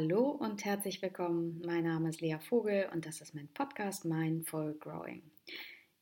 [0.00, 1.60] Hallo und herzlich willkommen.
[1.66, 5.22] Mein Name ist Lea Vogel und das ist mein Podcast Mindful Growing.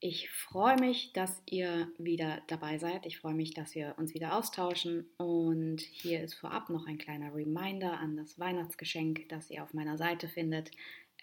[0.01, 3.07] Ich freue mich, dass ihr wieder dabei seid.
[3.07, 5.09] Ich freue mich, dass wir uns wieder austauschen.
[5.17, 9.97] Und hier ist vorab noch ein kleiner Reminder an das Weihnachtsgeschenk, das ihr auf meiner
[9.97, 10.73] Seite findet.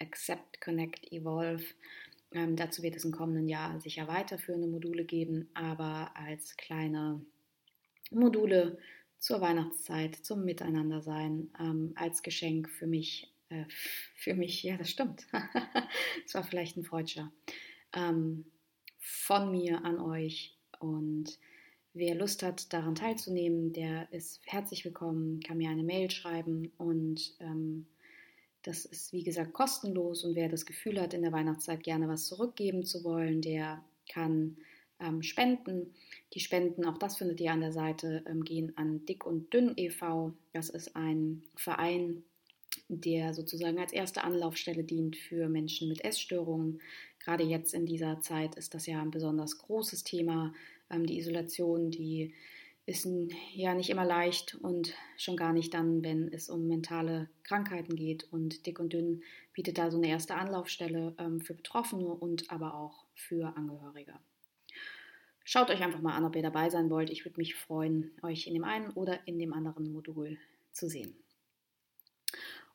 [0.00, 1.64] Accept, Connect, Evolve.
[2.32, 7.24] Ähm, dazu wird es im kommenden Jahr sicher weiterführende Module geben, aber als kleine
[8.10, 8.78] Module
[9.24, 13.64] zur Weihnachtszeit, zum Miteinandersein, ähm, als Geschenk für mich, äh,
[14.14, 15.26] für mich, ja, das stimmt.
[15.32, 17.32] das war vielleicht ein Freudscher.
[17.94, 18.44] Ähm,
[18.98, 21.38] von mir an euch und
[21.94, 27.34] wer Lust hat, daran teilzunehmen, der ist herzlich willkommen, kann mir eine Mail schreiben und
[27.40, 27.86] ähm,
[28.60, 32.26] das ist wie gesagt kostenlos und wer das Gefühl hat, in der Weihnachtszeit gerne was
[32.26, 34.58] zurückgeben zu wollen, der kann
[35.00, 35.94] ähm, spenden.
[36.34, 39.72] Die Spenden, auch das findet ihr an der Seite, ähm, gehen an Dick und Dünn
[39.76, 40.32] e.V.
[40.52, 42.24] Das ist ein Verein,
[42.88, 46.80] der sozusagen als erste Anlaufstelle dient für Menschen mit Essstörungen.
[47.20, 50.52] Gerade jetzt in dieser Zeit ist das ja ein besonders großes Thema.
[50.90, 52.34] Ähm, die Isolation, die
[52.86, 53.08] ist
[53.54, 58.30] ja nicht immer leicht und schon gar nicht dann, wenn es um mentale Krankheiten geht.
[58.32, 62.74] Und Dick und Dünn bietet da so eine erste Anlaufstelle ähm, für Betroffene und aber
[62.74, 64.14] auch für Angehörige.
[65.44, 67.10] Schaut euch einfach mal an, ob ihr dabei sein wollt.
[67.10, 70.38] Ich würde mich freuen, euch in dem einen oder in dem anderen Modul
[70.72, 71.14] zu sehen.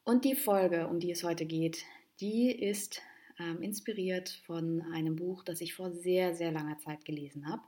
[0.04, 1.84] Und die Folge, um die es heute geht,
[2.20, 3.02] die ist
[3.40, 7.64] ähm, inspiriert von einem Buch, das ich vor sehr, sehr langer Zeit gelesen habe.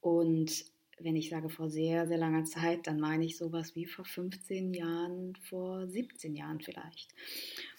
[0.00, 0.64] Und
[0.98, 4.74] wenn ich sage vor sehr, sehr langer Zeit, dann meine ich sowas wie vor 15
[4.74, 7.14] Jahren, vor 17 Jahren vielleicht.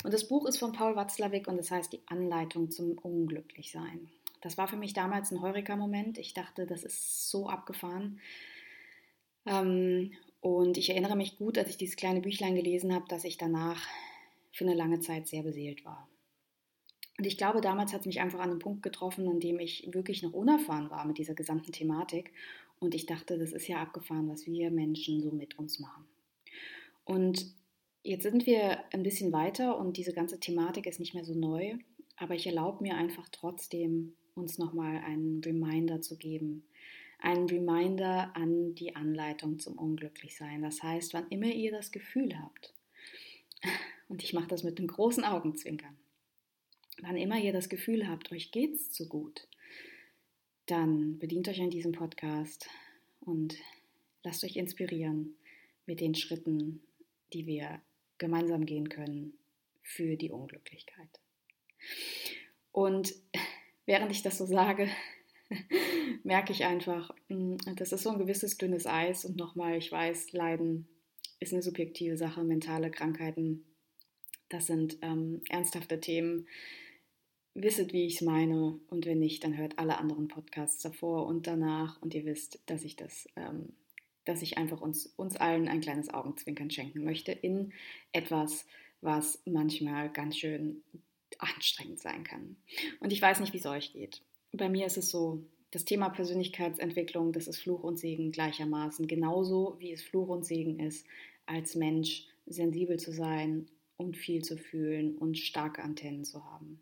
[0.03, 4.09] Und das Buch ist von Paul Watzlawick und das heißt Die Anleitung zum Unglücklichsein.
[4.41, 6.17] Das war für mich damals ein Heureka-Moment.
[6.17, 8.19] Ich dachte, das ist so abgefahren.
[9.45, 13.37] Ähm, und ich erinnere mich gut, als ich dieses kleine Büchlein gelesen habe, dass ich
[13.37, 13.87] danach
[14.51, 16.09] für eine lange Zeit sehr beseelt war.
[17.17, 19.87] Und ich glaube, damals hat es mich einfach an einen Punkt getroffen, an dem ich
[19.93, 22.33] wirklich noch unerfahren war mit dieser gesamten Thematik.
[22.79, 26.05] Und ich dachte, das ist ja abgefahren, was wir Menschen so mit uns machen.
[27.05, 27.53] Und
[28.01, 31.75] jetzt sind wir ein bisschen weiter und diese ganze Thematik ist nicht mehr so neu.
[32.17, 36.63] Aber ich erlaube mir einfach trotzdem, uns nochmal einen Reminder zu geben.
[37.19, 40.63] Einen Reminder an die Anleitung zum Unglücklichsein.
[40.63, 42.73] Das heißt, wann immer ihr das Gefühl habt,
[44.09, 45.95] und ich mache das mit einem großen Augenzwinkern,
[47.01, 49.47] wann immer ihr das Gefühl habt, euch geht's zu gut,
[50.65, 52.67] dann bedient euch an diesem Podcast
[53.19, 53.55] und
[54.23, 55.35] lasst euch inspirieren
[55.85, 56.81] mit den Schritten,
[57.33, 57.81] die wir
[58.17, 59.33] gemeinsam gehen können
[59.81, 61.19] für die Unglücklichkeit.
[62.71, 63.13] Und
[63.91, 64.87] während ich das so sage,
[66.23, 69.25] merke ich einfach, mm, das ist so ein gewisses dünnes Eis.
[69.25, 70.87] Und nochmal, ich weiß, Leiden
[71.41, 73.65] ist eine subjektive Sache, mentale Krankheiten,
[74.47, 76.47] das sind ähm, ernsthafte Themen.
[77.53, 78.79] Wisset, wie ich es meine.
[78.87, 82.01] Und wenn nicht, dann hört alle anderen Podcasts davor und danach.
[82.01, 83.73] Und ihr wisst, dass ich das, ähm,
[84.23, 87.73] dass ich einfach uns, uns allen ein kleines Augenzwinkern schenken möchte in
[88.13, 88.65] etwas,
[89.01, 90.81] was manchmal ganz schön
[91.41, 92.55] anstrengend sein kann.
[92.99, 94.21] Und ich weiß nicht, wie es euch geht.
[94.53, 99.75] Bei mir ist es so, das Thema Persönlichkeitsentwicklung, das ist Fluch und Segen gleichermaßen, genauso
[99.79, 101.05] wie es Fluch und Segen ist,
[101.45, 106.81] als Mensch sensibel zu sein und viel zu fühlen und starke Antennen zu haben.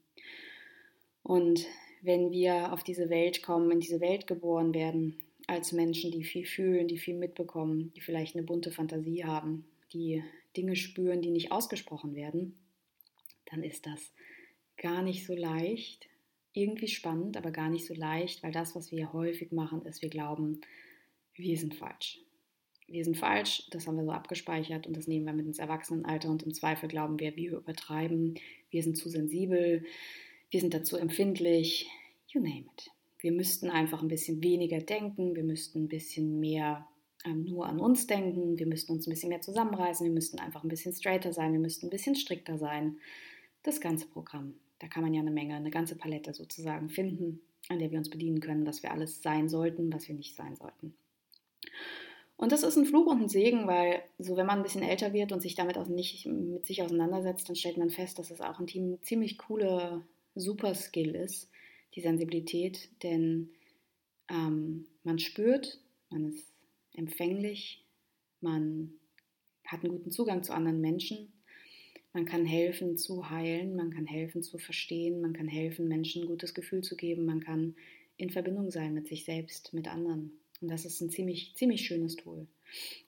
[1.22, 1.66] Und
[2.02, 6.46] wenn wir auf diese Welt kommen, in diese Welt geboren werden, als Menschen, die viel
[6.46, 10.24] fühlen, die viel mitbekommen, die vielleicht eine bunte Fantasie haben, die
[10.56, 12.58] Dinge spüren, die nicht ausgesprochen werden,
[13.46, 14.14] dann ist das
[14.82, 16.08] gar nicht so leicht.
[16.54, 20.10] Irgendwie spannend, aber gar nicht so leicht, weil das, was wir häufig machen, ist, wir
[20.10, 20.62] glauben,
[21.36, 22.20] wir sind falsch.
[22.88, 26.28] Wir sind falsch, das haben wir so abgespeichert und das nehmen wir mit ins Erwachsenenalter
[26.28, 28.40] und im Zweifel glauben wir, wir übertreiben,
[28.72, 29.86] wir sind zu sensibel,
[30.50, 31.88] wir sind dazu empfindlich,
[32.30, 32.90] you name it.
[33.20, 36.88] Wir müssten einfach ein bisschen weniger denken, wir müssten ein bisschen mehr
[37.26, 40.64] ähm, nur an uns denken, wir müssten uns ein bisschen mehr zusammenreißen, wir müssten einfach
[40.64, 42.98] ein bisschen straighter sein, wir müssten ein bisschen strikter sein.
[43.64, 44.56] Das ganze Programm.
[44.80, 48.10] Da kann man ja eine Menge, eine ganze Palette sozusagen finden, an der wir uns
[48.10, 50.94] bedienen können, dass wir alles sein sollten, was wir nicht sein sollten.
[52.38, 55.12] Und das ist ein Fluch und ein Segen, weil so wenn man ein bisschen älter
[55.12, 58.40] wird und sich damit auch nicht mit sich auseinandersetzt, dann stellt man fest, dass es
[58.40, 60.06] auch ein ziemlich cooler
[60.36, 61.50] Super-Skill ist,
[61.96, 63.50] die Sensibilität, denn
[64.30, 66.54] ähm, man spürt, man ist
[66.94, 67.84] empfänglich,
[68.40, 68.94] man
[69.66, 71.34] hat einen guten Zugang zu anderen Menschen
[72.14, 76.28] man kann helfen zu heilen, man kann helfen zu verstehen, man kann helfen, Menschen ein
[76.28, 77.76] gutes Gefühl zu geben, man kann
[78.18, 80.40] in Verbindung sein mit sich selbst, mit anderen.
[80.62, 82.48] Und das ist ein ziemlich, ziemlich schönes Tool.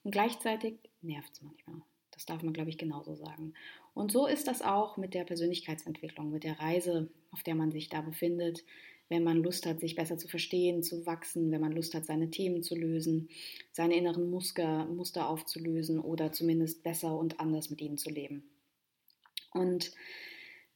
[0.04, 1.82] Und gleichzeitig nervt es manchmal.
[2.12, 3.54] Das darf man, glaube ich, genauso sagen.
[3.94, 7.90] Und so ist das auch mit der Persönlichkeitsentwicklung, mit der Reise, auf der man sich
[7.90, 8.64] da befindet,
[9.10, 12.30] wenn man Lust hat, sich besser zu verstehen, zu wachsen, wenn man Lust hat, seine
[12.30, 13.28] Themen zu lösen,
[13.74, 18.44] seine inneren Muster, Muster aufzulösen oder zumindest besser und anders mit ihnen zu leben.
[19.54, 19.92] Und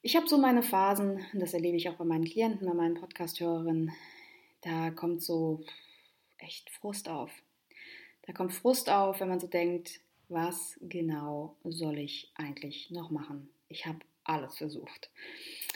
[0.01, 3.91] ich habe so meine Phasen, das erlebe ich auch bei meinen Klienten, bei meinen Podcast-Hörerinnen,
[4.61, 5.63] da kommt so
[6.37, 7.31] echt Frust auf.
[8.23, 9.99] Da kommt Frust auf, wenn man so denkt,
[10.29, 13.49] was genau soll ich eigentlich noch machen?
[13.69, 15.09] Ich habe alles versucht.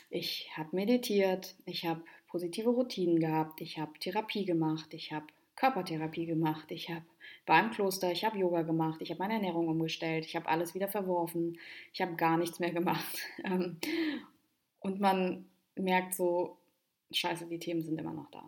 [0.09, 5.27] Ich habe meditiert, ich habe positive Routinen gehabt, ich habe Therapie gemacht, ich habe
[5.59, 7.05] Körpertherapie gemacht, ich habe
[7.45, 10.87] beim Kloster, ich habe Yoga gemacht, ich habe meine Ernährung umgestellt, ich habe alles wieder
[10.87, 11.59] verworfen,
[11.91, 13.19] ich habe gar nichts mehr gemacht.
[13.43, 13.77] Ähm,
[14.81, 15.45] und man
[15.75, 16.57] merkt so,
[17.11, 18.47] scheiße, die Themen sind immer noch da.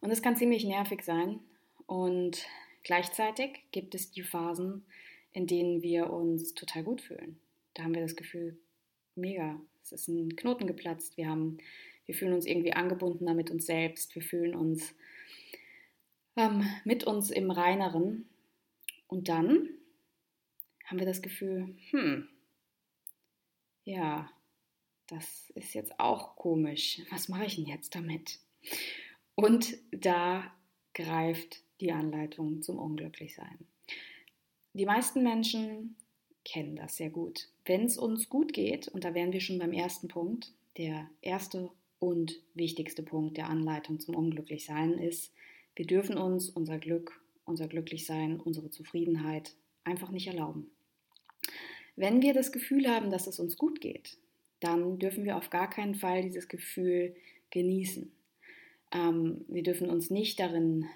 [0.00, 1.38] Und es kann ziemlich nervig sein.
[1.86, 2.44] Und
[2.82, 4.84] gleichzeitig gibt es die Phasen,
[5.32, 7.38] in denen wir uns total gut fühlen.
[7.74, 8.58] Da haben wir das Gefühl,
[9.14, 11.58] mega, es ist ein Knoten geplatzt, wir haben
[12.06, 14.14] wir fühlen uns irgendwie angebundener mit uns selbst.
[14.14, 14.94] Wir fühlen uns
[16.36, 18.28] ähm, mit uns im Reineren.
[19.08, 19.68] Und dann
[20.84, 22.28] haben wir das Gefühl, hm,
[23.84, 24.30] ja,
[25.06, 27.00] das ist jetzt auch komisch.
[27.10, 28.38] Was mache ich denn jetzt damit?
[29.34, 30.52] Und da
[30.94, 33.58] greift die Anleitung zum Unglücklichsein.
[34.72, 35.96] Die meisten Menschen
[36.44, 37.48] kennen das sehr gut.
[37.64, 41.70] Wenn es uns gut geht, und da wären wir schon beim ersten Punkt, der erste
[41.98, 45.32] und wichtigste Punkt der Anleitung zum Unglücklichsein ist,
[45.76, 50.70] wir dürfen uns unser Glück, unser Glücklichsein, unsere Zufriedenheit einfach nicht erlauben.
[51.94, 54.18] Wenn wir das Gefühl haben, dass es uns gut geht,
[54.60, 57.14] dann dürfen wir auf gar keinen Fall dieses Gefühl
[57.50, 58.10] genießen.
[58.92, 60.86] Ähm, wir dürfen uns nicht darin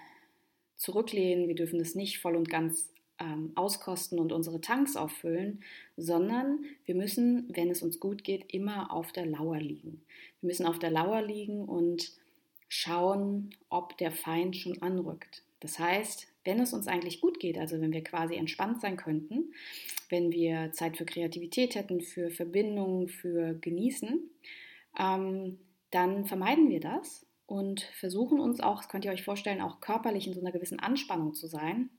[0.76, 5.62] zurücklehnen, wir dürfen es nicht voll und ganz ähm, auskosten und unsere Tanks auffüllen,
[5.96, 10.02] sondern wir müssen, wenn es uns gut geht, immer auf der Lauer liegen.
[10.40, 12.12] Wir müssen auf der Lauer liegen und
[12.70, 15.42] schauen, ob der Feind schon anrückt.
[15.60, 19.52] Das heißt, wenn es uns eigentlich gut geht, also wenn wir quasi entspannt sein könnten,
[20.08, 24.30] wenn wir Zeit für Kreativität hätten, für Verbindung, für Genießen,
[24.98, 25.58] ähm,
[25.90, 30.26] dann vermeiden wir das und versuchen uns auch, das könnt ihr euch vorstellen, auch körperlich
[30.26, 31.90] in so einer gewissen Anspannung zu sein,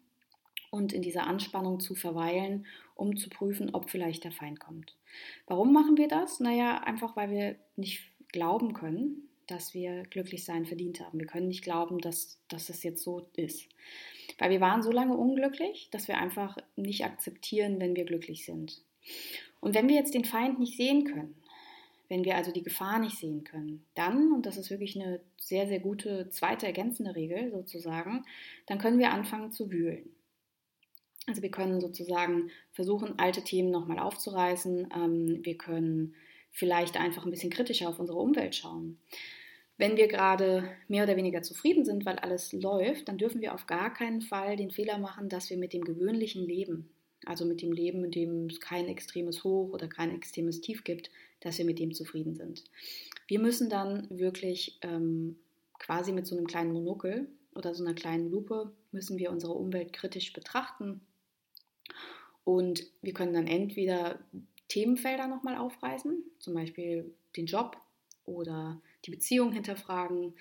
[0.71, 2.65] und in dieser Anspannung zu verweilen,
[2.95, 4.95] um zu prüfen, ob vielleicht der Feind kommt.
[5.45, 6.39] Warum machen wir das?
[6.39, 11.19] Naja, einfach weil wir nicht glauben können, dass wir glücklich sein verdient haben.
[11.19, 13.67] Wir können nicht glauben, dass, dass es jetzt so ist.
[14.37, 18.81] Weil wir waren so lange unglücklich, dass wir einfach nicht akzeptieren, wenn wir glücklich sind.
[19.59, 21.35] Und wenn wir jetzt den Feind nicht sehen können,
[22.09, 25.67] wenn wir also die Gefahr nicht sehen können, dann, und das ist wirklich eine sehr,
[25.67, 28.25] sehr gute zweite ergänzende Regel sozusagen,
[28.65, 30.09] dann können wir anfangen zu wühlen.
[31.27, 34.89] Also wir können sozusagen versuchen, alte Themen nochmal aufzureißen.
[34.93, 36.15] Ähm, wir können
[36.51, 38.99] vielleicht einfach ein bisschen kritischer auf unsere Umwelt schauen.
[39.77, 43.65] Wenn wir gerade mehr oder weniger zufrieden sind, weil alles läuft, dann dürfen wir auf
[43.65, 46.89] gar keinen Fall den Fehler machen, dass wir mit dem gewöhnlichen Leben,
[47.25, 51.09] also mit dem Leben, in dem es kein extremes Hoch oder kein extremes Tief gibt,
[51.39, 52.63] dass wir mit dem zufrieden sind.
[53.27, 55.37] Wir müssen dann wirklich ähm,
[55.79, 59.93] quasi mit so einem kleinen Monokel oder so einer kleinen Lupe müssen wir unsere Umwelt
[59.93, 61.01] kritisch betrachten
[62.43, 64.19] und wir können dann entweder
[64.71, 67.75] Themenfelder nochmal aufreißen, zum Beispiel den Job
[68.25, 70.33] oder die Beziehung hinterfragen,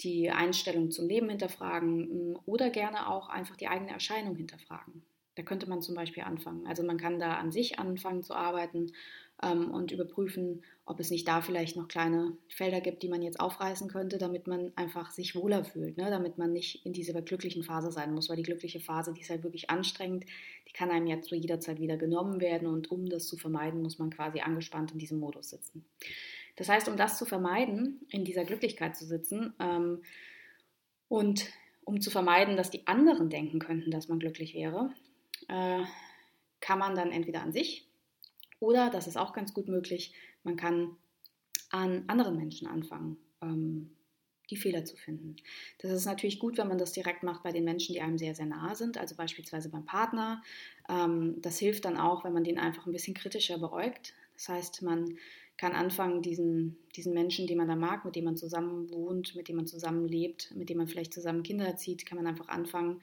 [0.00, 5.02] die Einstellung zum Leben hinterfragen mm, oder gerne auch einfach die eigene Erscheinung hinterfragen.
[5.34, 6.66] Da könnte man zum Beispiel anfangen.
[6.66, 8.92] Also man kann da an sich anfangen zu arbeiten
[9.42, 13.40] ähm, und überprüfen, ob es nicht da vielleicht noch kleine Felder gibt, die man jetzt
[13.40, 16.10] aufreißen könnte, damit man einfach sich wohler fühlt, ne?
[16.10, 19.30] damit man nicht in dieser glücklichen Phase sein muss, weil die glückliche Phase, die ist
[19.30, 20.24] halt wirklich anstrengend,
[20.68, 23.82] die kann einem jetzt zu jeder Zeit wieder genommen werden und um das zu vermeiden,
[23.82, 25.84] muss man quasi angespannt in diesem Modus sitzen.
[26.56, 30.02] Das heißt, um das zu vermeiden, in dieser Glücklichkeit zu sitzen ähm,
[31.08, 31.46] und
[31.84, 34.90] um zu vermeiden, dass die anderen denken könnten, dass man glücklich wäre,
[35.48, 35.82] äh,
[36.60, 37.85] kann man dann entweder an sich
[38.60, 40.96] oder, das ist auch ganz gut möglich, man kann
[41.70, 43.90] an anderen Menschen anfangen, ähm,
[44.50, 45.36] die Fehler zu finden.
[45.78, 48.34] Das ist natürlich gut, wenn man das direkt macht bei den Menschen, die einem sehr,
[48.34, 50.42] sehr nahe sind, also beispielsweise beim Partner.
[50.88, 54.14] Ähm, das hilft dann auch, wenn man den einfach ein bisschen kritischer beäugt.
[54.34, 55.18] Das heißt, man
[55.56, 59.48] kann anfangen, diesen, diesen Menschen, den man da mag, mit dem man zusammen wohnt, mit
[59.48, 63.00] dem man zusammen lebt, mit dem man vielleicht zusammen Kinder erzieht, kann man einfach anfangen,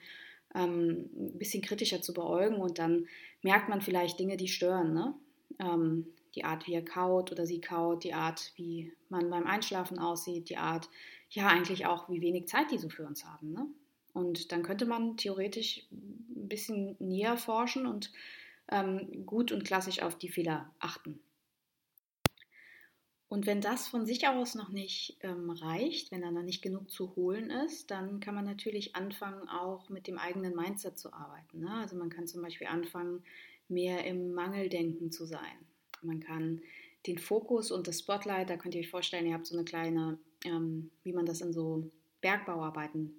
[0.54, 3.08] ähm, ein bisschen kritischer zu beäugen und dann
[3.42, 4.94] merkt man vielleicht Dinge, die stören.
[4.94, 5.14] Ne?
[5.58, 9.98] Ähm, die Art, wie er kaut oder sie kaut, die Art, wie man beim Einschlafen
[9.98, 10.88] aussieht, die Art,
[11.30, 13.52] ja, eigentlich auch, wie wenig Zeit die so für uns haben.
[13.52, 13.66] Ne?
[14.12, 18.12] Und dann könnte man theoretisch ein bisschen näher forschen und
[18.70, 21.20] ähm, gut und klassisch auf die Fehler achten.
[23.28, 26.88] Und wenn das von sich aus noch nicht ähm, reicht, wenn da noch nicht genug
[26.88, 31.60] zu holen ist, dann kann man natürlich anfangen, auch mit dem eigenen Mindset zu arbeiten.
[31.60, 31.70] Ne?
[31.72, 33.24] Also man kann zum Beispiel anfangen,
[33.68, 35.40] mehr im Mangeldenken zu sein.
[36.02, 36.60] Man kann
[37.06, 40.18] den Fokus und das Spotlight, da könnt ihr euch vorstellen, ihr habt so eine kleine,
[40.44, 41.90] ähm, wie man das in so
[42.20, 43.14] Bergbauarbeiten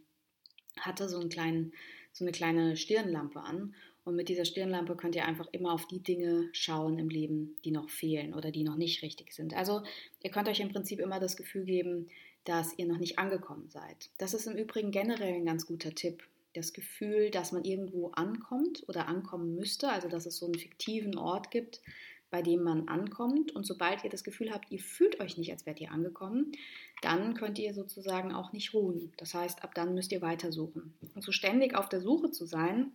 [0.79, 1.73] hatte, so, einen kleinen,
[2.11, 3.75] so eine kleine Stirnlampe an.
[4.03, 7.71] Und mit dieser Stirnlampe könnt ihr einfach immer auf die Dinge schauen im Leben, die
[7.71, 9.55] noch fehlen oder die noch nicht richtig sind.
[9.55, 9.81] Also
[10.21, 12.07] ihr könnt euch im Prinzip immer das Gefühl geben,
[12.43, 14.11] dass ihr noch nicht angekommen seid.
[14.19, 16.23] Das ist im Übrigen generell ein ganz guter Tipp.
[16.55, 21.17] Das Gefühl, dass man irgendwo ankommt oder ankommen müsste, also dass es so einen fiktiven
[21.17, 21.81] Ort gibt,
[22.29, 23.53] bei dem man ankommt.
[23.53, 26.53] Und sobald ihr das Gefühl habt, ihr fühlt euch nicht, als wärt ihr angekommen,
[27.01, 29.11] dann könnt ihr sozusagen auch nicht ruhen.
[29.17, 30.93] Das heißt, ab dann müsst ihr weitersuchen.
[31.13, 32.93] Und so ständig auf der Suche zu sein,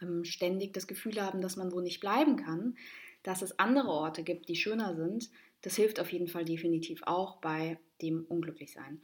[0.00, 2.76] ähm, ständig das Gefühl haben, dass man wo nicht bleiben kann,
[3.24, 5.28] dass es andere Orte gibt, die schöner sind,
[5.62, 9.00] das hilft auf jeden Fall definitiv auch bei dem Unglücklichsein.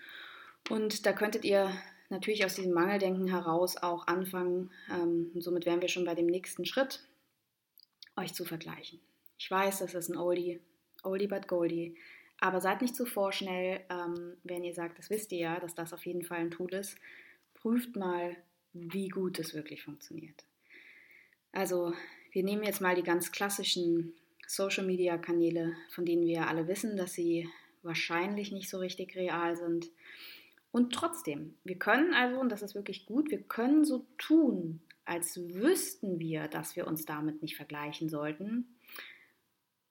[0.70, 1.72] Und da könntet ihr
[2.12, 6.64] natürlich aus diesem Mangeldenken heraus auch anfangen, ähm, somit wären wir schon bei dem nächsten
[6.64, 7.00] Schritt,
[8.16, 9.00] euch zu vergleichen.
[9.38, 10.60] Ich weiß, das ist ein Oldie,
[11.02, 11.96] Oldie but Goldie,
[12.38, 15.92] aber seid nicht zu vorschnell, ähm, wenn ihr sagt, das wisst ihr ja, dass das
[15.92, 16.96] auf jeden Fall ein Tool ist.
[17.54, 18.36] Prüft mal,
[18.72, 20.44] wie gut es wirklich funktioniert.
[21.52, 21.92] Also
[22.32, 24.14] wir nehmen jetzt mal die ganz klassischen
[24.46, 27.48] Social-Media-Kanäle, von denen wir alle wissen, dass sie
[27.82, 29.90] wahrscheinlich nicht so richtig real sind.
[30.72, 35.36] Und trotzdem, wir können also, und das ist wirklich gut, wir können so tun, als
[35.36, 38.66] wüssten wir, dass wir uns damit nicht vergleichen sollten,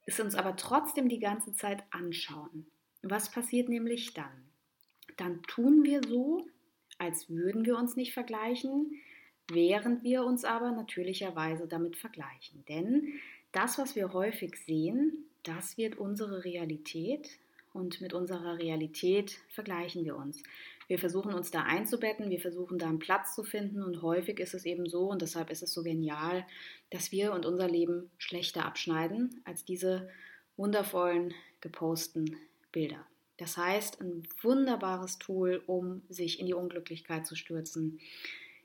[0.05, 2.65] es uns aber trotzdem die ganze Zeit anschauen.
[3.03, 4.49] Was passiert nämlich dann?
[5.17, 6.47] Dann tun wir so,
[6.97, 8.99] als würden wir uns nicht vergleichen,
[9.51, 12.63] während wir uns aber natürlicherweise damit vergleichen.
[12.67, 13.13] Denn
[13.51, 17.39] das, was wir häufig sehen, das wird unsere Realität
[17.73, 20.41] und mit unserer Realität vergleichen wir uns.
[20.91, 24.53] Wir versuchen uns da einzubetten, wir versuchen da einen Platz zu finden und häufig ist
[24.53, 26.45] es eben so und deshalb ist es so genial,
[26.89, 30.09] dass wir und unser Leben schlechter abschneiden als diese
[30.57, 32.35] wundervollen geposten
[32.73, 33.07] Bilder.
[33.37, 38.01] Das heißt, ein wunderbares Tool, um sich in die Unglücklichkeit zu stürzen,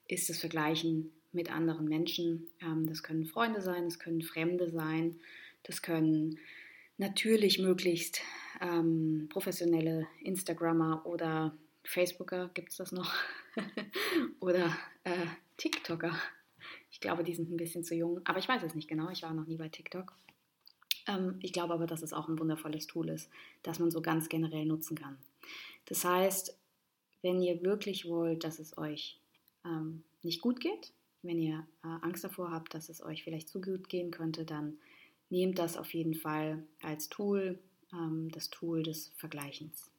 [0.08, 2.48] ist das Vergleichen mit anderen Menschen.
[2.60, 5.14] Ähm, das können Freunde sein, das können Fremde sein,
[5.62, 6.40] das können
[6.98, 8.20] natürlich möglichst
[8.60, 11.56] ähm, professionelle Instagrammer oder
[11.86, 13.12] Facebooker, gibt es das noch?
[14.40, 15.26] oder äh,
[15.56, 16.14] TikToker.
[16.90, 19.10] Ich glaube, die sind ein bisschen zu jung, aber ich weiß es nicht genau.
[19.10, 20.12] Ich war noch nie bei TikTok.
[21.06, 23.30] Ähm, ich glaube aber, dass es auch ein wundervolles Tool ist,
[23.62, 25.18] das man so ganz generell nutzen kann.
[25.86, 26.56] Das heißt,
[27.22, 29.18] wenn ihr wirklich wollt, dass es euch
[29.64, 33.60] ähm, nicht gut geht, wenn ihr äh, Angst davor habt, dass es euch vielleicht zu
[33.60, 34.78] gut gehen könnte, dann
[35.30, 37.58] nehmt das auf jeden Fall als Tool,
[37.92, 39.90] ähm, das Tool des Vergleichens.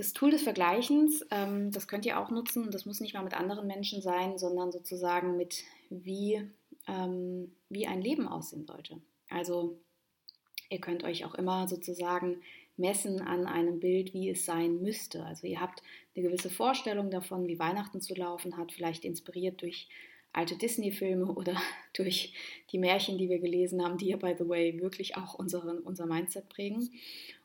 [0.00, 2.70] Das Tool des Vergleichens, ähm, das könnt ihr auch nutzen.
[2.70, 6.40] Das muss nicht mal mit anderen Menschen sein, sondern sozusagen mit, wie,
[6.88, 8.96] ähm, wie ein Leben aussehen sollte.
[9.28, 9.78] Also
[10.70, 12.40] ihr könnt euch auch immer sozusagen
[12.78, 15.22] messen an einem Bild, wie es sein müsste.
[15.22, 15.82] Also ihr habt
[16.16, 19.86] eine gewisse Vorstellung davon, wie Weihnachten zu laufen hat, vielleicht inspiriert durch
[20.32, 21.60] alte Disney-Filme oder
[21.92, 22.32] durch
[22.70, 26.06] die Märchen, die wir gelesen haben, die ja, by the way, wirklich auch unseren, unser
[26.06, 26.88] Mindset prägen.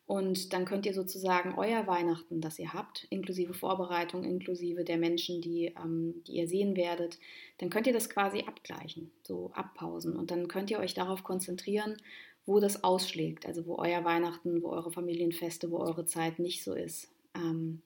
[0.07, 5.41] Und dann könnt ihr sozusagen euer Weihnachten, das ihr habt, inklusive Vorbereitung, inklusive der Menschen,
[5.41, 7.17] die, ähm, die ihr sehen werdet,
[7.57, 10.15] dann könnt ihr das quasi abgleichen, so abpausen.
[10.15, 11.97] Und dann könnt ihr euch darauf konzentrieren,
[12.45, 16.75] wo das ausschlägt, also wo euer Weihnachten, wo eure Familienfeste, wo eure Zeit nicht so
[16.75, 17.07] ist.
[17.33, 17.81] Ähm,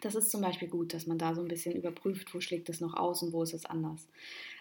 [0.00, 2.80] das ist zum Beispiel gut, dass man da so ein bisschen überprüft, wo schlägt es
[2.80, 4.08] noch aus und wo ist es anders.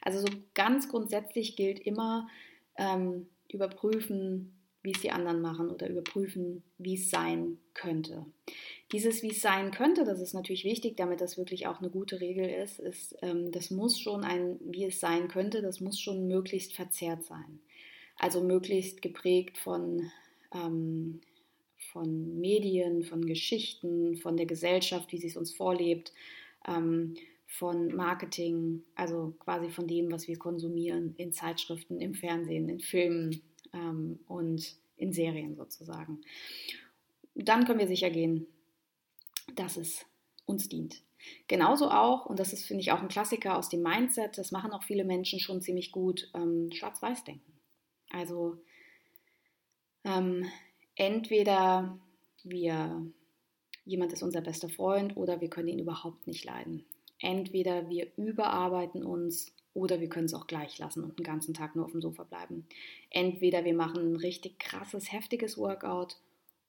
[0.02, 2.30] Also so ganz grundsätzlich gilt immer
[2.78, 4.54] ähm, überprüfen,
[4.84, 8.26] wie es die anderen machen oder überprüfen, wie es sein könnte.
[8.92, 12.20] Dieses, wie es sein könnte, das ist natürlich wichtig, damit das wirklich auch eine gute
[12.20, 16.28] Regel ist, ist ähm, das muss schon ein, wie es sein könnte, das muss schon
[16.28, 17.60] möglichst verzerrt sein.
[18.18, 20.12] Also möglichst geprägt von,
[20.54, 21.22] ähm,
[21.92, 26.12] von Medien, von Geschichten, von der Gesellschaft, wie sie es uns vorlebt,
[26.68, 27.16] ähm,
[27.48, 33.42] von Marketing, also quasi von dem, was wir konsumieren in Zeitschriften, im Fernsehen, in Filmen
[33.74, 36.22] ähm, und in Serien sozusagen.
[37.36, 38.48] Dann können wir sicher gehen,
[39.56, 40.06] dass es
[40.46, 41.02] uns dient.
[41.48, 44.72] Genauso auch, und das ist, finde ich, auch ein Klassiker aus dem Mindset, das machen
[44.72, 47.54] auch viele Menschen schon ziemlich gut, ähm, Schwarz-Weiß-Denken.
[48.10, 48.58] Also
[50.04, 50.46] ähm,
[50.96, 51.98] entweder
[52.44, 53.06] wir,
[53.86, 56.86] jemand ist unser bester Freund oder wir können ihn überhaupt nicht leiden.
[57.20, 61.76] Entweder wir überarbeiten uns oder wir können es auch gleich lassen und den ganzen Tag
[61.76, 62.68] nur auf dem Sofa bleiben.
[63.10, 66.18] Entweder wir machen ein richtig krasses, heftiges Workout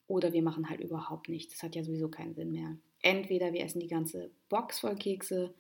[0.07, 1.55] oder wir machen halt überhaupt nichts.
[1.55, 2.77] Das hat ja sowieso keinen Sinn mehr.
[3.03, 5.55] Entweder wir essen die ganze Box voll Kekse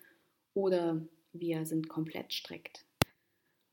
[0.54, 2.84] oder wir sind komplett strikt.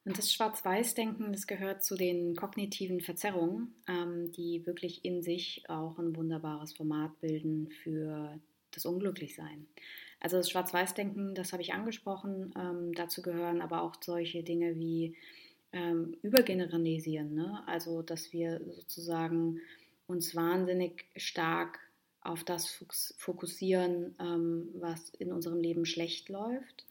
[0.04, 6.00] Und das Schwarz-Weiß-Denken, das gehört zu den kognitiven Verzerrungen, ähm, die wirklich in sich auch
[6.00, 8.40] ein wunderbares Format bilden für
[8.72, 9.68] das Unglücklichsein.
[10.22, 15.16] Also das Schwarz-Weiß-Denken, das habe ich angesprochen, ähm, dazu gehören aber auch solche Dinge wie
[15.74, 17.63] ähm, Übergeneralisieren, ne?
[17.66, 19.60] also dass wir sozusagen
[20.08, 21.80] uns wahnsinnig stark
[22.22, 22.86] auf das
[23.18, 26.86] fokussieren, ähm, was in unserem Leben schlecht läuft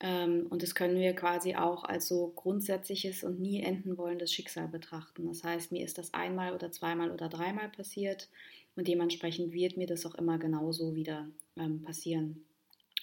[0.00, 4.68] ähm, und das können wir quasi auch als so grundsätzliches und nie enden wollendes Schicksal
[4.68, 5.26] betrachten.
[5.26, 8.28] Das heißt, mir ist das einmal oder zweimal oder dreimal passiert
[8.76, 12.44] und dementsprechend wird mir das auch immer genauso wieder ähm, passieren.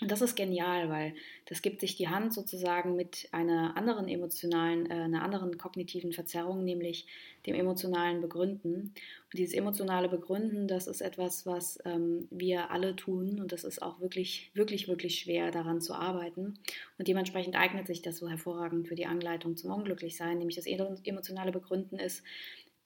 [0.02, 1.14] Und das ist genial, weil
[1.46, 6.66] das gibt sich die Hand sozusagen mit einer anderen emotionalen, äh, einer anderen kognitiven Verzerrung,
[6.66, 7.08] nämlich
[7.46, 8.94] dem emotionalen Begründen.
[9.36, 14.00] Dieses emotionale Begründen, das ist etwas, was ähm, wir alle tun und das ist auch
[14.00, 16.58] wirklich, wirklich, wirklich schwer daran zu arbeiten.
[16.98, 21.52] Und dementsprechend eignet sich das so hervorragend für die Anleitung zum Unglücklichsein, nämlich das emotionale
[21.52, 22.24] Begründen ist,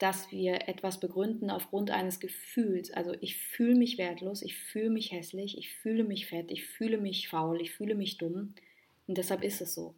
[0.00, 2.90] dass wir etwas begründen aufgrund eines Gefühls.
[2.90, 6.96] Also ich fühle mich wertlos, ich fühle mich hässlich, ich fühle mich fett, ich fühle
[6.98, 8.54] mich faul, ich fühle mich dumm.
[9.06, 9.94] Und deshalb ist es so.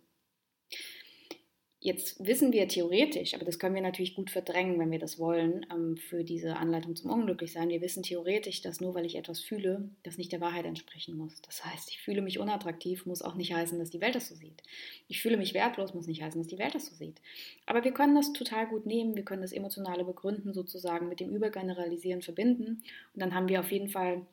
[1.84, 5.66] Jetzt wissen wir theoretisch, aber das können wir natürlich gut verdrängen, wenn wir das wollen,
[5.68, 7.70] ähm, für diese Anleitung zum Unglücklichsein.
[7.70, 11.42] Wir wissen theoretisch, dass nur weil ich etwas fühle, das nicht der Wahrheit entsprechen muss.
[11.42, 14.36] Das heißt, ich fühle mich unattraktiv, muss auch nicht heißen, dass die Welt das so
[14.36, 14.62] sieht.
[15.08, 17.20] Ich fühle mich wertlos, muss nicht heißen, dass die Welt das so sieht.
[17.66, 21.34] Aber wir können das total gut nehmen, wir können das emotionale Begründen sozusagen mit dem
[21.34, 24.24] Übergeneralisieren verbinden und dann haben wir auf jeden Fall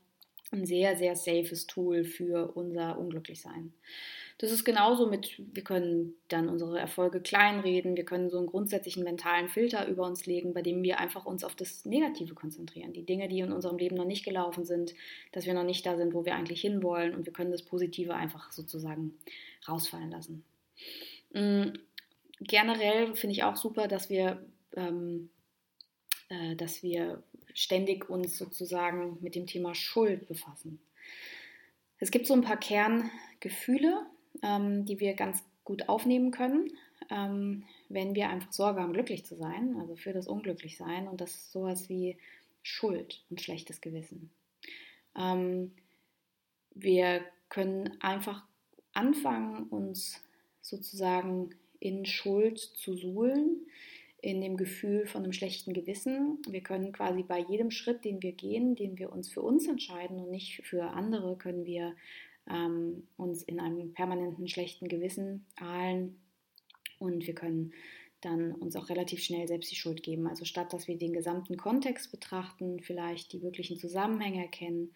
[0.52, 3.74] ein sehr, sehr safes Tool für unser Unglücklichsein.
[4.40, 9.04] Das ist genauso mit, wir können dann unsere Erfolge kleinreden, wir können so einen grundsätzlichen
[9.04, 12.94] mentalen Filter über uns legen, bei dem wir einfach uns auf das Negative konzentrieren.
[12.94, 14.96] Die Dinge, die in unserem Leben noch nicht gelaufen sind,
[15.34, 18.16] dass wir noch nicht da sind, wo wir eigentlich hinwollen und wir können das Positive
[18.16, 19.14] einfach sozusagen
[19.68, 20.46] rausfallen lassen.
[21.34, 21.74] Mhm.
[22.40, 24.42] Generell finde ich auch super, dass wir,
[24.78, 25.30] ähm,
[26.30, 27.22] äh, dass wir
[27.54, 30.80] ständig uns sozusagen mit dem Thema Schuld befassen.
[31.98, 34.06] Es gibt so ein paar Kerngefühle,
[34.42, 36.72] ähm, die wir ganz gut aufnehmen können,
[37.10, 41.08] ähm, wenn wir einfach Sorge haben, glücklich zu sein, also für das Unglücklichsein.
[41.08, 42.18] Und das ist sowas wie
[42.62, 44.32] Schuld und schlechtes Gewissen.
[45.16, 45.74] Ähm,
[46.74, 48.44] wir können einfach
[48.94, 50.22] anfangen, uns
[50.62, 53.66] sozusagen in Schuld zu suhlen,
[54.22, 56.40] in dem Gefühl von einem schlechten Gewissen.
[56.50, 60.20] Wir können quasi bei jedem Schritt, den wir gehen, den wir uns für uns entscheiden
[60.20, 61.96] und nicht für andere, können wir
[62.50, 66.20] ähm, uns in einem permanenten schlechten Gewissen ahlen
[67.00, 67.74] und wir können
[68.22, 70.28] dann uns auch relativ schnell selbst die Schuld geben.
[70.28, 74.94] Also statt dass wir den gesamten Kontext betrachten, vielleicht die wirklichen Zusammenhänge erkennen,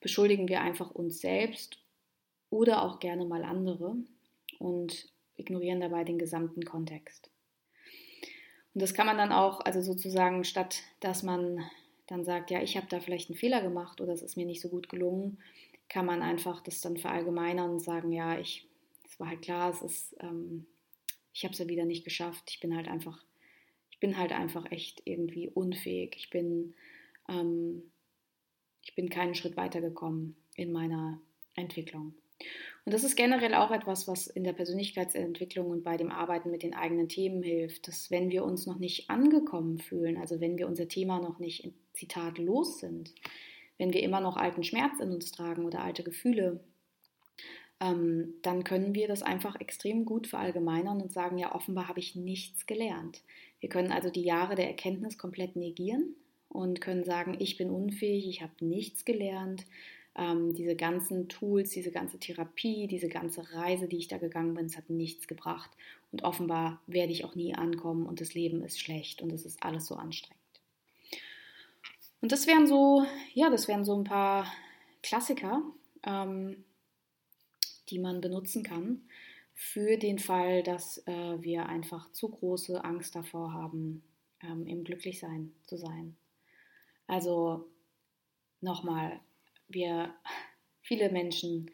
[0.00, 1.78] beschuldigen wir einfach uns selbst
[2.50, 3.96] oder auch gerne mal andere
[4.58, 7.30] und ignorieren dabei den gesamten Kontext.
[8.74, 11.62] Und das kann man dann auch, also sozusagen, statt dass man
[12.06, 14.60] dann sagt, ja, ich habe da vielleicht einen Fehler gemacht oder es ist mir nicht
[14.60, 15.38] so gut gelungen,
[15.92, 18.66] kann man einfach das dann verallgemeinern und sagen, ja, ich,
[19.06, 20.66] es war halt klar, es ist, ähm,
[21.34, 22.44] ich habe es ja wieder nicht geschafft.
[22.48, 23.22] Ich bin halt einfach,
[23.90, 26.14] ich bin halt einfach echt irgendwie unfähig.
[26.16, 26.74] Ich bin,
[27.28, 27.82] ähm,
[28.82, 31.20] ich bin keinen Schritt weitergekommen in meiner
[31.56, 32.14] Entwicklung.
[32.86, 36.62] Und das ist generell auch etwas, was in der Persönlichkeitsentwicklung und bei dem Arbeiten mit
[36.62, 40.68] den eigenen Themen hilft, dass wenn wir uns noch nicht angekommen fühlen, also wenn wir
[40.68, 43.12] unser Thema noch nicht, Zitat, los sind,
[43.82, 46.60] wenn wir immer noch alten Schmerz in uns tragen oder alte Gefühle,
[47.80, 52.14] ähm, dann können wir das einfach extrem gut verallgemeinern und sagen, ja, offenbar habe ich
[52.14, 53.22] nichts gelernt.
[53.58, 56.14] Wir können also die Jahre der Erkenntnis komplett negieren
[56.48, 59.66] und können sagen, ich bin unfähig, ich habe nichts gelernt.
[60.14, 64.66] Ähm, diese ganzen Tools, diese ganze Therapie, diese ganze Reise, die ich da gegangen bin,
[64.66, 65.70] es hat nichts gebracht.
[66.12, 69.60] Und offenbar werde ich auch nie ankommen und das Leben ist schlecht und es ist
[69.64, 70.41] alles so anstrengend.
[72.22, 73.04] Und das wären so,
[73.34, 74.46] ja, das wären so ein paar
[75.02, 75.60] Klassiker,
[76.04, 76.64] ähm,
[77.90, 79.02] die man benutzen kann
[79.54, 84.04] für den Fall, dass äh, wir einfach zu große Angst davor haben,
[84.40, 86.16] ähm, im Glücklichsein zu sein.
[87.08, 87.68] Also
[88.60, 89.20] nochmal,
[89.68, 90.14] wir,
[90.80, 91.72] viele Menschen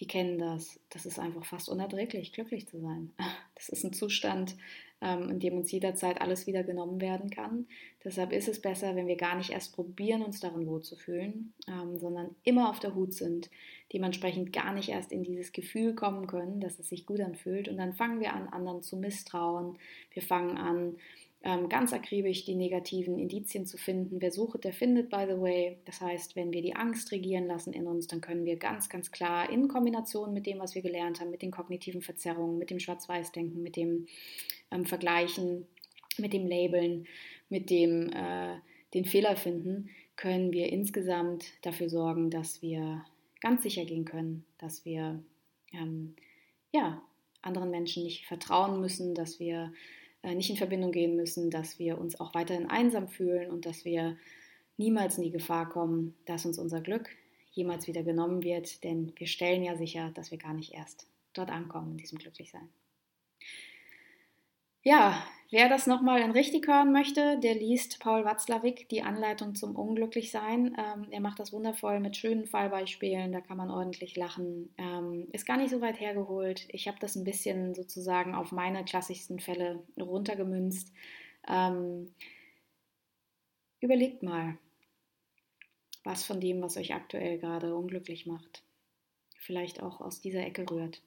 [0.00, 0.80] die kennen das.
[0.90, 3.12] Das ist einfach fast unerträglich, glücklich zu sein.
[3.56, 4.56] Das ist ein Zustand,
[5.00, 7.68] ähm, in dem uns jederzeit alles wieder genommen werden kann.
[8.02, 12.34] Deshalb ist es besser, wenn wir gar nicht erst probieren, uns darin wohlzufühlen, ähm, sondern
[12.42, 13.48] immer auf der Hut sind,
[13.92, 17.68] dementsprechend gar nicht erst in dieses Gefühl kommen können, dass es sich gut anfühlt.
[17.68, 19.78] Und dann fangen wir an, anderen zu misstrauen.
[20.10, 20.96] Wir fangen an,
[21.68, 24.22] ganz akribisch die negativen Indizien zu finden.
[24.22, 25.78] Wer sucht, der findet, by the way.
[25.84, 29.10] Das heißt, wenn wir die Angst regieren lassen in uns, dann können wir ganz, ganz
[29.10, 32.78] klar in Kombination mit dem, was wir gelernt haben, mit den kognitiven Verzerrungen, mit dem
[32.80, 34.06] Schwarz-Weiß-Denken, mit dem
[34.70, 35.66] ähm, Vergleichen,
[36.16, 37.06] mit dem Labeln,
[37.50, 38.56] mit dem äh,
[38.94, 43.04] den Fehler finden, können wir insgesamt dafür sorgen, dass wir
[43.40, 45.22] ganz sicher gehen können, dass wir
[45.72, 46.14] ähm,
[46.72, 47.02] ja,
[47.42, 49.72] anderen Menschen nicht vertrauen müssen, dass wir
[50.32, 54.16] nicht in Verbindung gehen müssen, dass wir uns auch weiterhin einsam fühlen und dass wir
[54.76, 57.10] niemals in die Gefahr kommen, dass uns unser Glück
[57.52, 61.50] jemals wieder genommen wird, denn wir stellen ja sicher, dass wir gar nicht erst dort
[61.50, 62.68] ankommen in diesem Glücklichsein.
[64.86, 69.76] Ja, wer das nochmal in richtig hören möchte, der liest Paul Watzlawick, die Anleitung zum
[69.76, 70.76] Unglücklichsein.
[70.78, 74.74] Ähm, er macht das wundervoll mit schönen Fallbeispielen, da kann man ordentlich lachen.
[74.76, 76.66] Ähm, ist gar nicht so weit hergeholt.
[76.68, 80.92] Ich habe das ein bisschen sozusagen auf meine klassischsten Fälle runtergemünzt.
[81.48, 82.12] Ähm,
[83.80, 84.58] überlegt mal,
[86.04, 88.62] was von dem, was euch aktuell gerade unglücklich macht,
[89.38, 91.00] vielleicht auch aus dieser Ecke rührt.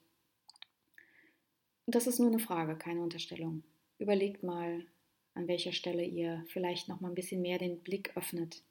[1.90, 3.62] Das ist nur eine Frage, keine Unterstellung.
[3.98, 4.84] Überlegt mal,
[5.32, 8.62] an welcher Stelle ihr vielleicht noch mal ein bisschen mehr den Blick öffnet.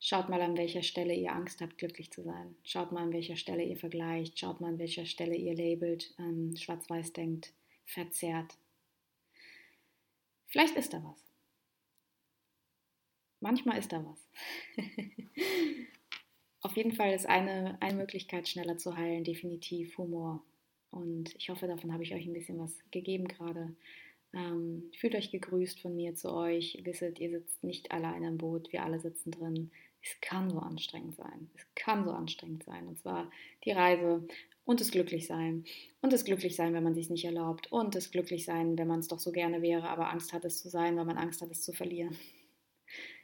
[0.00, 2.56] Schaut mal, an welcher Stelle ihr Angst habt, glücklich zu sein.
[2.64, 4.38] Schaut mal, an welcher Stelle ihr vergleicht.
[4.38, 7.52] Schaut mal, an welcher Stelle ihr labelt, ähm, schwarz-weiß denkt,
[7.84, 8.56] verzerrt.
[10.46, 11.22] Vielleicht ist da was.
[13.40, 14.26] Manchmal ist da was.
[16.62, 20.42] Auf jeden Fall ist eine, eine Möglichkeit, schneller zu heilen, definitiv Humor.
[20.92, 23.74] Und ich hoffe, davon habe ich euch ein bisschen was gegeben gerade.
[24.34, 26.78] Ähm, fühlt euch gegrüßt von mir zu euch.
[26.84, 29.70] Wisset, ihr sitzt nicht allein im Boot, wir alle sitzen drin.
[30.02, 31.50] Es kann so anstrengend sein.
[31.56, 32.86] Es kann so anstrengend sein.
[32.86, 33.30] Und zwar
[33.64, 34.26] die Reise
[34.64, 35.64] und das Glücklichsein.
[36.02, 37.72] Und das Glücklichsein, wenn man sich nicht erlaubt.
[37.72, 40.68] Und das Glücklichsein, wenn man es doch so gerne wäre, aber Angst hat es zu
[40.68, 42.16] sein, weil man Angst hat es zu verlieren.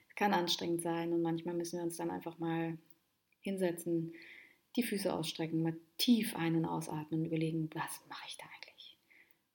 [0.08, 2.78] Es kann anstrengend sein und manchmal müssen wir uns dann einfach mal
[3.40, 4.14] hinsetzen,
[4.78, 8.96] die Füße ausstrecken, mal tief ein- und ausatmen und überlegen, was mache ich da eigentlich?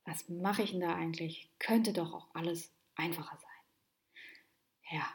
[0.06, 1.50] Was mache ich denn da eigentlich?
[1.60, 3.50] Könnte doch auch alles einfacher sein.
[4.92, 5.10] Ja,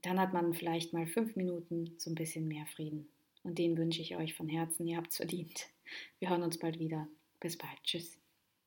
[0.00, 3.08] dann hat man vielleicht mal fünf Minuten so ein bisschen mehr Frieden.
[3.42, 4.86] Und den wünsche ich euch von Herzen.
[4.86, 5.68] Ihr habt es verdient.
[6.18, 7.08] Wir hören uns bald wieder.
[7.40, 7.78] Bis bald.
[7.84, 8.21] Tschüss.